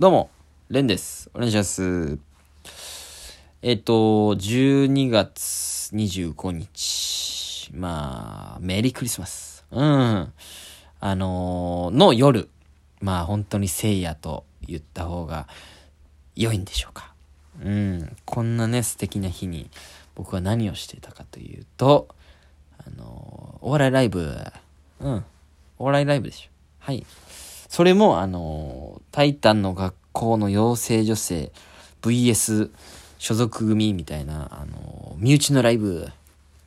[0.00, 0.30] どうも、
[0.70, 1.30] レンです。
[1.34, 2.18] お願いします。
[3.60, 7.70] えっと、12月25日。
[7.74, 9.66] まあ、メリークリスマス。
[9.70, 10.32] うん。
[11.00, 12.48] あのーの夜。
[13.02, 15.48] まあ、本当に聖夜と言った方が
[16.34, 17.12] 良いんでしょうか。
[17.62, 18.16] うん。
[18.24, 19.68] こんなね、素敵な日に
[20.14, 22.08] 僕は何をしていたかというと、
[22.78, 24.34] あのーお笑いライブ。
[25.00, 25.24] うん。
[25.78, 26.48] お笑いライブでしょ。
[26.78, 27.04] はい。
[27.70, 31.52] それも、あのタイタンの学校の養成女性
[32.02, 32.70] VS
[33.18, 36.08] 所属組みたいな、あの身内のライブ。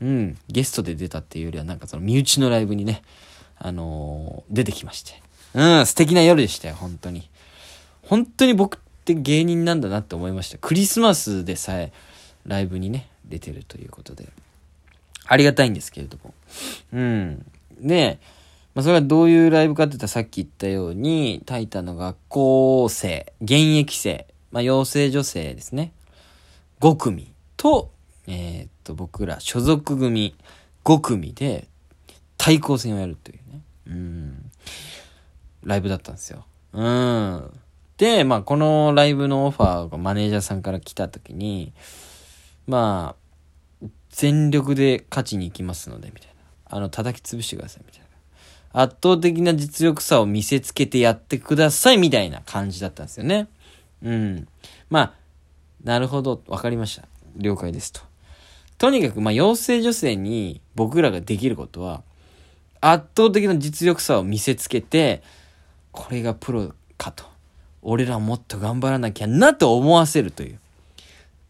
[0.02, 0.38] うん。
[0.48, 3.04] ゲストで出たっていうよりは、なんかその身内のライブにね、
[3.58, 5.22] あの出てきまして。
[5.54, 7.30] うん、素敵な夜でしたよ、本当に。
[8.04, 10.58] 本当に僕って芸人なんだなって思いました。
[10.58, 11.92] クリスマスでさえ
[12.46, 14.30] ライブにね、出てるということで。
[15.26, 16.34] ありがたいんですけれども。
[16.94, 17.46] うん。
[17.82, 18.20] で、
[18.76, 25.94] まあ、それはどういうライブかって言ったらさっき言ったように、タイタンの学校生、現役生、まあ、養成女性ですね。
[26.80, 27.92] 5組と、
[28.28, 30.36] えーっと、僕ら所属組
[30.84, 31.68] 5組で
[32.38, 33.62] 対抗戦をやるというね。
[33.88, 34.52] うん。
[35.64, 36.46] ライブだったんですよ。
[36.74, 37.60] うん。
[37.98, 41.74] で、まあ、このライブのオファーがマネージャーさんから来た時に、
[42.68, 43.16] ま
[43.82, 46.34] あ、全力で勝ちに行きますので、みたいな。
[46.78, 48.08] あの、叩き潰してください、みたいな。
[48.74, 53.48] 圧倒的な実力差を見せつけてやってください、みたいな感じだったんですよね。
[54.04, 54.48] うん。
[54.90, 55.14] まあ、
[55.84, 57.08] なるほど、わかりました。
[57.38, 58.02] 了解ですと。
[58.80, 62.02] とにかく、まあ、養成女性に僕らができることは、
[62.82, 65.22] 圧倒的な実力差を見せつけて、
[65.92, 67.26] これがプロかと。
[67.82, 70.60] 俺らもっと頑張らなきゃなと思わせるという。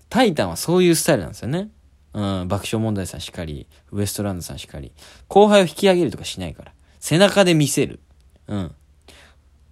[0.09, 1.69] タイタンはそういうスタイルなんですよね。
[2.13, 4.91] うん、爆笑問題さんしかり、ウエストランドさんしかり。
[5.27, 6.73] 後輩を引き上げるとかしないから。
[7.03, 7.99] 背中で見せる。
[8.47, 8.75] うん。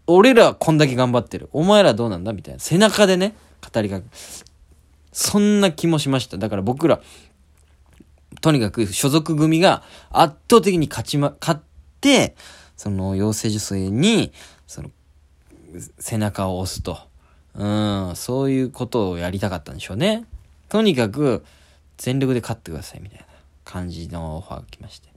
[0.05, 1.47] 俺らはこんだけ頑張ってる。
[1.53, 2.59] お前らどうなんだみたいな。
[2.59, 3.35] 背中でね、
[3.73, 4.05] 語りかけ。
[5.13, 6.37] そんな気もしました。
[6.37, 6.99] だから僕ら、
[8.41, 11.61] とにかく所属組が圧倒的に勝ちま、勝っ
[12.01, 12.35] て、
[12.75, 14.33] その養成女性に、
[14.67, 14.91] その、
[15.99, 16.99] 背中を押すと。
[17.55, 20.25] うん、そういうことをやりたかったんでしょうね。
[20.67, 21.45] とにかく、
[21.97, 23.25] 全力で勝ってくださいみたいな
[23.63, 25.07] 感じのオファーが来まして。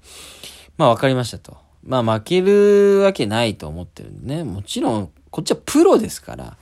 [0.77, 1.64] まあ分かりましたと。
[1.87, 4.45] まあ負けるわけないと思ってるんでね。
[4.45, 6.57] もちろん、こっちはプロですから、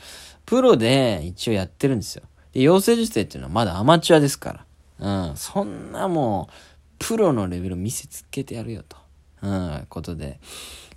[0.46, 2.22] プロで一応やってるんですよ。
[2.52, 4.64] で、養成女性っていうのはまだアマチュアですか
[5.00, 5.28] ら。
[5.28, 6.54] うん、そんなもう、
[6.98, 8.96] プロのレベル見せつけてやるよと。
[9.42, 10.38] うん、ことで。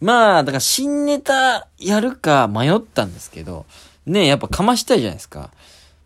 [0.01, 3.65] まあ、だから新ネタやるか迷ったんですけど、
[4.05, 5.51] ね、やっぱかましたいじゃないですか。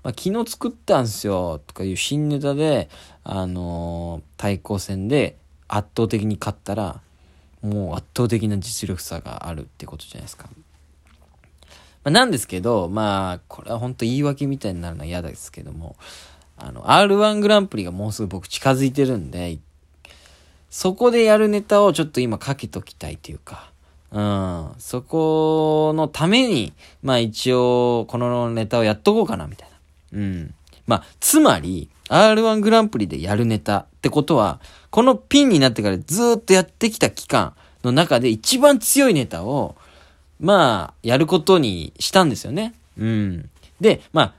[0.04, 2.90] まあ、昨日作ったんすよ、とかいう新ネタで、
[3.24, 5.38] あのー対抗戦で
[5.68, 7.02] 圧倒的に勝ったら、
[7.62, 10.50] もう圧倒的な実力差があるってことじゃないですか。
[12.04, 15.96] まあ、なんですけど、まあ、これは本当言い訳みたいになるのは嫌ですけども、
[16.58, 19.58] あの、R1 グランプリがもうすぐ僕近づいてるんで、
[20.70, 23.72] そこでやるネタをちょっと今かけときたいというか、
[24.12, 29.70] うん、そこのために、まあ一応、このネタをやっとこうかな、みたい
[30.12, 30.20] な。
[30.20, 30.56] うん。
[30.90, 39.76] まあ、つまり、R1 グランプリでやるネタってことは、このピンになってからずっとやってきた期間の中で一番強いネタを、
[40.40, 42.74] まあ、やることにしたんですよね。
[42.98, 43.50] うん。
[43.80, 44.34] で、まあ、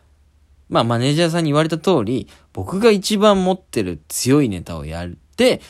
[0.69, 5.61] まあ、マネージャーさんに言われた通り、僕が一番持ってる強いネタをやって、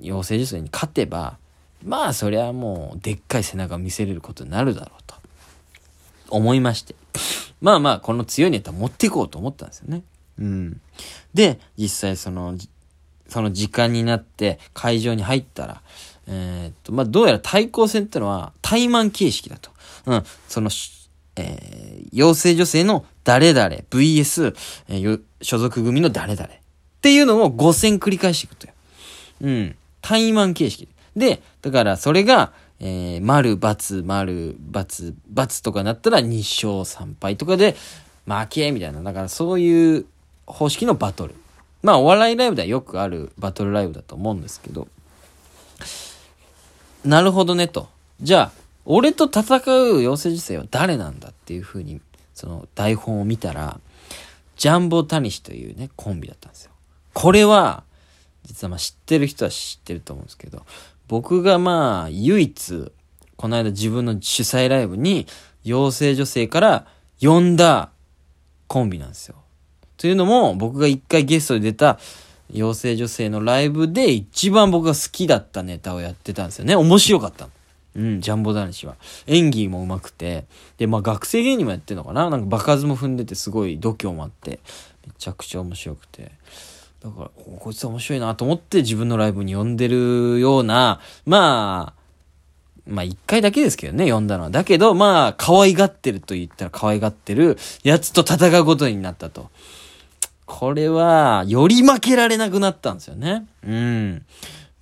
[0.00, 1.36] 養成女性に勝てば、
[1.84, 5.16] まあ、そりゃもう、でっかい背中を見せれることになるだろうと、
[6.30, 6.94] 思いまして。
[7.60, 10.02] まあまあ、この強いネタ持っていこうと思ったんですよね。
[10.38, 10.80] うん。
[11.34, 12.56] で、実際その、
[13.28, 15.82] その時間になって会場に入ったら、
[16.26, 19.70] えーっと、まあ、どうやら対抗戦ってのは、対マン形式だと。
[20.06, 20.24] うん。
[20.48, 20.70] その、
[21.36, 24.54] えー、養成女性の誰々 VS、
[24.88, 26.48] えーよ所属組の誰々っ
[27.00, 28.72] ていうのを5戦繰り返していくとよ。
[29.40, 29.76] うん。
[30.00, 30.88] 対マン形式。
[31.16, 37.76] で、だからそれが、えー、丸、×、丸、×、×とかなったら2勝3敗とかで
[38.26, 39.02] 負けみたいな。
[39.02, 40.06] だからそういう
[40.52, 41.34] 方式のバトル。
[41.82, 44.86] まあお笑いライブではよくあるバトルライブだと思うんですけど。
[47.04, 47.88] なるほどねと。
[48.20, 48.52] じゃあ、
[48.84, 49.58] 俺と戦
[49.92, 52.00] う養成女性は誰なんだっていう風に、
[52.34, 53.80] その台本を見たら、
[54.56, 56.70] ジャンボタニシというね、コンビだったんですよ。
[57.14, 57.82] これは、
[58.44, 60.64] 実はまあ知ってる人は知ってると思うんですけど、
[61.08, 62.92] 僕がまあ唯一、
[63.36, 65.26] この間自分の主催ライブに
[65.64, 66.86] 養成女性から
[67.20, 67.90] 呼んだ
[68.68, 69.41] コンビなんですよ。
[70.02, 72.00] というのも、僕が一回ゲストで出た
[72.52, 76.74] 養成女性のライブで一番僕が好きだったネタをやってたんですよね。
[76.74, 77.48] 面白かった。
[77.94, 78.96] うん、ジャンボ男子は。
[79.28, 80.44] 演技も上手くて、
[80.76, 84.58] で、まあ学生芸人もやってんのかななんか場数も踏んでてすごい度胸もあって、
[85.06, 86.32] めちゃくちゃ面白くて。
[87.04, 92.02] だから、こいつ面白いなと思って自分のライブに呼んでるような、まあ、
[92.88, 94.50] まあ一回だけですけどね、呼んだのは。
[94.50, 99.48] だけど、まあ、可愛がってると言ったら可愛がってるやつと戦うことになったと。
[100.54, 103.46] これは、より負けられなくなったんですよね。
[103.66, 104.26] うん。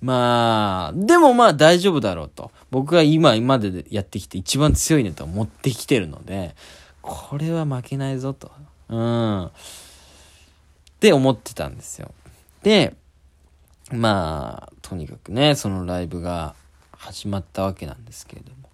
[0.01, 2.51] まあ、でもまあ大丈夫だろうと。
[2.71, 6.55] 僕が今、今までやってきて一番強いネタを持ってきてるので、
[7.01, 8.51] これは負けないぞと。
[8.89, 9.45] うん。
[9.45, 9.51] っ
[10.99, 12.11] て思ってたんですよ。
[12.63, 12.93] で、
[13.93, 16.53] まあ、とにかくね、そのライブが
[16.91, 18.69] 始まったわけなんですけれども。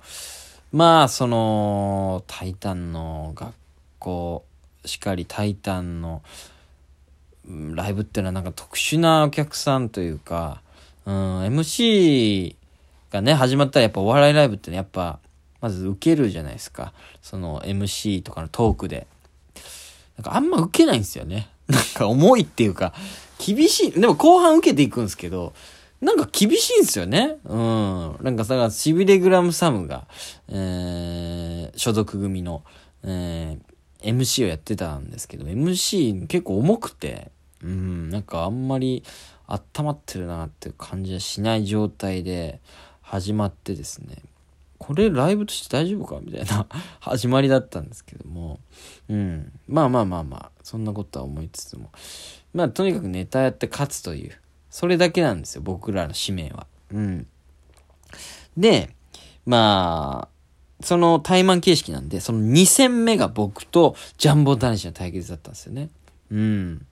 [0.72, 3.54] まあ、その、タイタンの学
[4.00, 4.46] 校、
[4.84, 6.24] しかりタイタンの
[7.48, 10.62] ライブっていうのはなんか特殊なお客さんというか、
[11.06, 12.56] うん、MC
[13.12, 15.20] がね、始まったらやっぱお笑いライブってね、やっぱ、
[15.62, 16.94] まず受けるじゃないですか。
[17.22, 19.08] その MC とかのトークで。
[20.18, 21.48] なんかあんま受けないんですよね。
[21.68, 22.94] なんか重いっていうか、
[23.44, 23.92] 厳しい。
[23.92, 25.54] でも後半受けていくんですけど、
[26.02, 27.38] なんか厳しいんですよね。
[27.46, 28.18] うん。
[28.22, 30.06] なんかさ、シビレグラムサムが、
[30.50, 32.64] えー、所属組の、
[33.04, 37.32] えー、MC をやってたんですけど、MC 結構重くて、
[37.64, 39.04] うん、なんかあんまり
[39.48, 42.60] 温まってるなっていう感じはしない状態で
[43.02, 44.18] 始まってですね、
[44.78, 46.68] これライブとして大丈夫かみたいな
[47.00, 48.60] 始まりだったんですけども、
[49.10, 49.52] うん。
[49.68, 51.92] まあまあまあまあ、そんなことは思いつつも。
[52.54, 54.34] まあとにかくネタやって勝つという、
[54.70, 56.68] それだけなんですよ、僕らの使命は。
[56.92, 57.28] うん。
[58.56, 58.96] で、
[59.46, 65.90] まあ、その対マン形式なんで、その2戦目が僕とジャンボ男子の対決だったんですよね。
[66.30, 66.86] うん。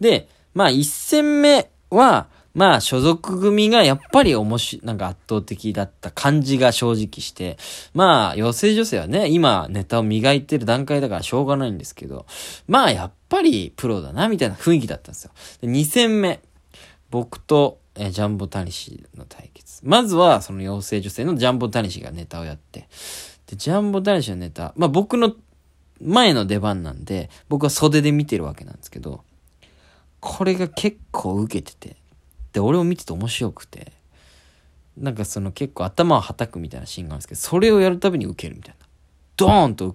[0.00, 7.58] で、まあ1戦目は、まあ所属組がやっぱり面白い、なんか圧倒的だった感じが正直して、
[7.92, 12.24] まあ養成女性はね、今ネタを磨いてる段階だからしょうがないんですけど、
[12.66, 15.32] まあやっぱりプロだな、みたいな雰囲気だったんですよ。
[15.60, 16.40] で2戦目、
[17.10, 19.80] 僕と、えジャンボタニシの対決。
[19.84, 22.88] まずはその養成女性のジャンボタニシがネタをやって、
[23.46, 25.34] で、ジャンボタニシのネタ、まあ僕の
[26.02, 29.24] 前の出番なんで、僕は袖で見てるわけなんですけど、
[30.28, 31.96] これが結構受けてて。
[32.52, 33.92] で、俺を見てて面白くて。
[34.96, 38.86] なんかその結構頭をはたくみたいなシーンがあるんですけど、それをやるたびに受けるみたいな。
[39.36, 39.94] ドーンと、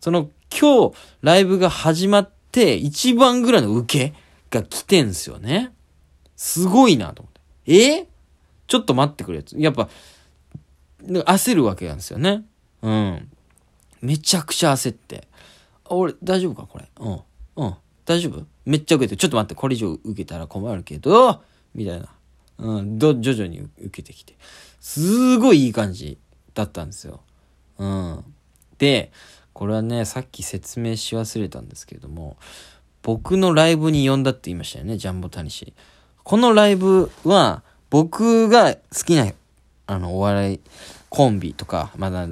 [0.00, 4.14] その今日ライブが始まって一番ぐらいの受け
[4.50, 5.72] が来てんすよね。
[6.36, 7.74] すごいなと思って。
[7.74, 8.06] え？
[8.68, 9.44] ちょっと待ってくれ。
[9.56, 9.88] やっぱ、
[11.02, 12.44] 焦るわけなんですよね。
[12.82, 13.30] うん。
[14.00, 15.26] めちゃくちゃ焦って。
[15.86, 16.68] 俺、大丈夫か？
[16.68, 16.88] これ。
[17.00, 17.20] うん。
[17.56, 17.74] うん。
[18.04, 18.44] 大丈夫？
[18.64, 21.42] めっちゃ受けてちょっと待って、これ以上受けたら困るけど、
[21.74, 22.08] みたいな。
[22.58, 24.36] うん、ど、徐々に受けてきて。
[24.80, 26.18] すごいいい感じ
[26.54, 27.20] だったんですよ。
[27.78, 28.24] うん。
[28.78, 29.12] で、
[29.52, 32.36] これはね、さっき説明し忘れたんですけれども、
[33.02, 35.72] 僕のライブに呼んだって言いましたよね、ジャンボタニシ。
[36.22, 39.30] このライブは、僕が好きな、
[39.86, 40.60] あの、お笑い
[41.08, 42.28] コンビとか、まだ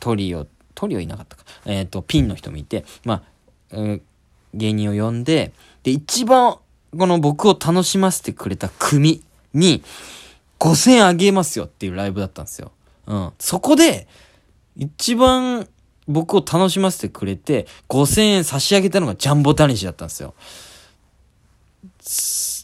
[0.00, 1.44] トリオ、トリオいなかったか。
[1.66, 3.22] えっ、ー、と、ピンの人もいて、まあ、
[3.72, 4.00] えー、
[4.54, 5.52] 芸人を呼んで、
[5.82, 6.58] で、一番、
[6.96, 9.22] この僕を楽しませてくれた組
[9.54, 9.82] に、
[10.58, 12.72] 5000円あげますよっていうライブだったんですよ。
[13.06, 13.32] うん。
[13.38, 14.08] そこで、
[14.76, 15.68] 一番
[16.06, 20.34] 僕を楽しませてくれて、5000円差し上げたのがジャンボタニシだったんですよ。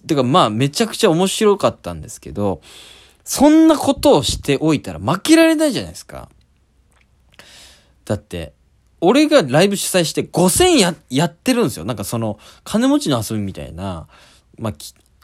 [0.07, 2.61] てかまあめちゃくちゃ面白かったんですけど、
[3.25, 6.29] そんなことをしておいたら負けられないじゃないですか。
[8.05, 8.53] だって、
[9.05, 11.85] 俺がライブ主催して5000や、やってるんですよ。
[11.85, 14.07] なんかその、金持ちの遊びみたいな、
[14.59, 14.75] まあ、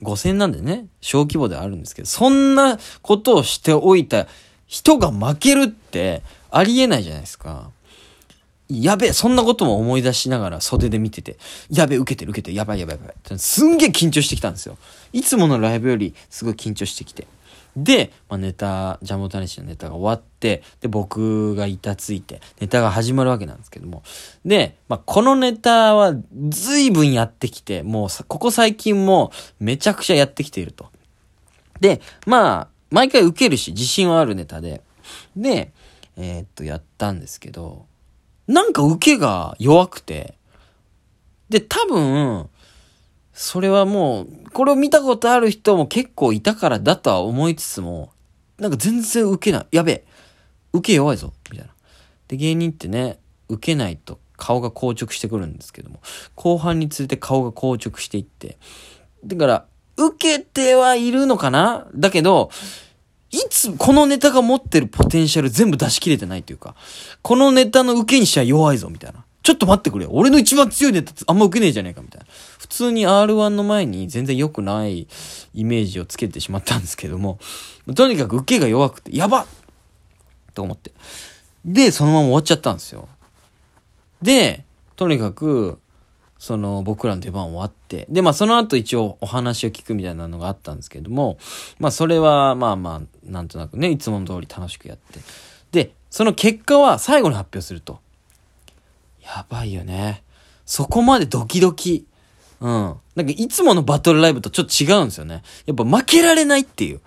[0.03, 4.27] 5000なんでね、小規模ではあるんですけど、そんなことをしておいた
[4.67, 7.71] 人が負けるってありえないじゃないですか。
[8.69, 11.37] やべえ、そんなことも思い出しながら袖で見てて、
[11.71, 13.39] やべえ、受けてる受けてる、やばいやばいやばい。
[13.39, 14.79] すんげえ緊張してきたんですよ。
[15.13, 17.27] いつものライブよりすごい緊張してきて。
[17.77, 24.03] で、まあ、ネタ、ジャンボタニシのネタが終わって、で、僕が板ついて、ネタが始まるわけなんですけども。
[24.45, 26.15] で、まあ、このネタは
[26.49, 30.91] 随分やってきて、もうここ最近もめちゃくちゃやってきていると。
[31.81, 34.83] で、まあ、毎回受けるし、自信はあるネタで。
[35.37, 35.73] で、
[36.17, 37.87] えー、っと、やったんですけど、
[38.47, 40.35] なんか受けが弱くて、
[41.49, 42.50] で、多分、
[43.43, 48.13] それはもう、これを見たことある人も結構いたからだとは思いつつも、
[48.59, 49.67] なんか全然受けない。
[49.73, 50.05] やべえ。
[50.75, 51.33] 受け弱いぞ。
[51.51, 51.73] みたいな。
[52.29, 53.19] で、芸人ってね、
[53.49, 56.03] 受けないと顔が硬直してくるんですけども、
[56.35, 58.59] 後半につれて顔が硬直していって、
[59.25, 59.67] だから、
[59.97, 61.87] 受けてはいるのかな？
[61.95, 62.51] だけど、
[63.31, 66.75] いつ、このネタが持ってるポテンシャル全部出し切れてないというか、
[67.23, 69.25] このネタの受けにしちゃ弱いぞ、みたいな。
[69.43, 70.11] ちょっと待ってくれよ。
[70.13, 72.27] 俺の一番強いネタあんま受けねえじゃねえか、みたいな。
[72.59, 75.09] 普通に R1 の前に全然良くない
[75.55, 77.39] イメージをつけてしまったんですけども、
[77.95, 79.47] とにかく受けが弱くて、やば
[80.55, 80.93] と思って。
[81.65, 83.09] で、そのまま終わっちゃったんですよ。
[84.21, 84.65] で、
[84.97, 85.79] とにかく、
[86.39, 91.39] その僕らの出番終わって、で、まあその後一応お話を聞くみたいなのがあったんですけども、
[91.79, 95.21] まあそれはまあまあ、なんとなくね、いつもの通り楽しくやって。
[95.73, 98.01] で、その結果は最後に発表すると。
[99.37, 100.23] やばいよね。
[100.67, 102.07] そこまでドキドキ。
[102.61, 102.71] うん。
[103.15, 105.43] なんかいつものバトルライブとちょっと違うんですよね。
[105.67, 107.01] やっぱ負けられないっていう。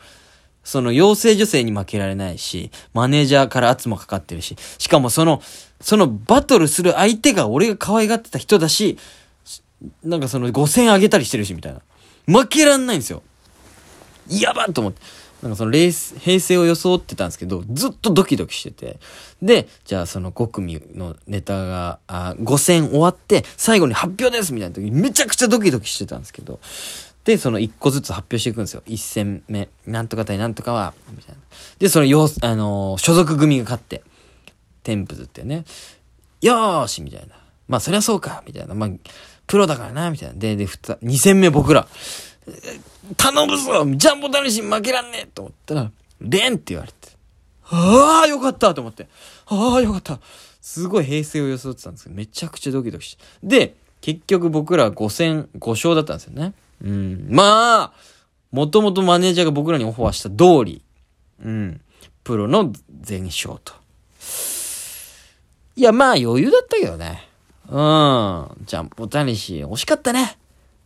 [0.64, 5.42] その養成女性に負けられないし、マネージャーから圧もかかってるし、しかもその、
[5.82, 8.98] そのバトルする相手が俺が可愛がってた人だし、
[10.04, 11.82] なんかその5000あげたりしてるし、みたいな。
[12.26, 13.22] 負けらんないんですよ。
[14.30, 15.02] やばっと思って。
[15.44, 18.98] なんかそのレース、平成を装ってたんですけど、ずっとドキドキしてて。
[19.42, 26.62] で、じゃあその5組のネタが、あ5戦終わって、最後に発表ですみたいな時にめちゃくちゃドキドキしてたんですけど。
[27.26, 28.84] で、その1個ずつ発表していくんですよ。
[28.86, 29.68] 1戦目。
[29.86, 31.42] なんとか対なんとかは、みたいな。
[31.78, 34.02] で、そのよあのー、所属組が勝って、
[34.84, 35.66] テンプズってね、
[36.42, 37.36] よーしみたいな。
[37.68, 38.76] まあ、そりゃそうかみたいな。
[38.76, 38.90] まあ、
[39.48, 40.36] プロだからな、みたいな。
[40.36, 41.88] で、で、二、二戦目僕ら、
[43.18, 47.10] 頼むぞジャンボタニシ負けらんねえと思ったら、レンって言われて。
[47.70, 49.08] ああ、よかったと思って。
[49.48, 50.20] ああ、よかった。
[50.62, 53.24] すごい平成を装ってたんですけど、めちゃくちゃドキドキして。
[53.44, 56.54] で、結局僕ら5戦5勝だったんですよね。
[56.82, 57.28] うん。
[57.30, 57.94] まあ、
[58.52, 60.82] もともとマネージャーが僕らにオファーした通り、
[61.44, 61.82] うん。
[62.24, 62.72] プロの
[63.02, 63.74] 全勝と。
[65.76, 67.28] いや、まあ余裕だったけどね。
[67.68, 68.66] うん。
[68.66, 70.38] ジャンボタニシ、惜しかったね。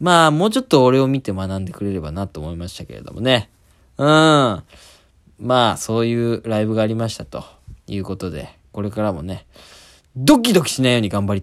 [0.00, 3.50] まあ、もうちょっと俺を見て学んでくれればなと思いましたけれどもね。
[3.96, 4.06] うん。
[4.06, 4.62] ま
[5.72, 7.44] あ、そういうライブがありましたと
[7.86, 9.46] いうことで、これからもね、
[10.16, 11.42] ドキドキしないように頑張り